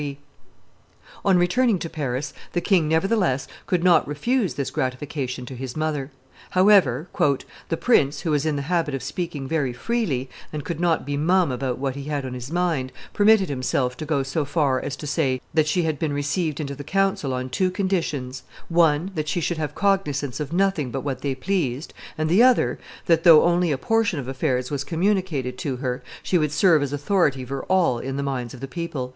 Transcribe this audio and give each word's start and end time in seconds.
]On 1.25 1.37
returning 1.37 1.77
to 1.77 1.87
Paris, 1.87 2.33
the 2.53 2.59
king, 2.59 2.87
nevertheless, 2.87 3.47
could 3.67 3.83
not 3.83 4.07
refuse 4.07 4.55
this 4.55 4.71
gratification 4.71 5.45
to 5.45 5.53
his 5.55 5.77
mother. 5.77 6.09
However, 6.57 7.07
"the 7.69 7.77
prince, 7.77 8.21
who 8.21 8.31
was 8.31 8.43
in 8.43 8.55
the 8.55 8.63
habit 8.63 8.95
of 8.95 9.03
speaking 9.03 9.47
very 9.47 9.73
freely, 9.73 10.27
and 10.51 10.65
could 10.65 10.79
not 10.79 11.05
be 11.05 11.17
mum 11.17 11.51
about 11.51 11.77
what 11.77 11.93
he 11.95 12.05
had 12.05 12.25
on 12.25 12.33
his 12.33 12.51
mind, 12.51 12.91
permitted 13.13 13.47
himself 13.47 13.95
to 13.97 14.05
go 14.07 14.23
so 14.23 14.43
far 14.43 14.79
as 14.79 14.95
to 14.95 15.05
say 15.05 15.39
that 15.53 15.67
she 15.67 15.83
had 15.83 15.99
been 15.99 16.13
received 16.13 16.59
into 16.59 16.73
the 16.73 16.83
council 16.83 17.31
on 17.31 17.47
two 17.47 17.69
conditions, 17.69 18.41
one, 18.69 19.11
that 19.13 19.27
she 19.27 19.39
should 19.39 19.59
have 19.59 19.75
cognizance 19.75 20.39
of 20.39 20.51
nothing 20.51 20.89
but 20.89 21.01
what 21.03 21.21
they 21.21 21.35
pleased, 21.35 21.93
and 22.17 22.27
the 22.27 22.41
other, 22.41 22.79
that, 23.05 23.23
though 23.23 23.43
only 23.43 23.71
a 23.71 23.77
portion 23.77 24.17
of 24.17 24.27
affairs 24.27 24.71
was 24.71 24.83
communicated 24.83 25.59
to 25.59 25.75
her, 25.75 26.01
she 26.23 26.39
would 26.39 26.51
serve 26.51 26.81
as 26.81 26.91
authority 26.91 27.45
for 27.45 27.61
all 27.65 27.99
in 27.99 28.17
the 28.17 28.23
minds 28.23 28.55
of 28.55 28.61
the 28.61 28.67
people." 28.67 29.09